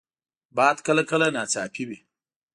[0.55, 1.99] باد کله کله ناڅاپي وي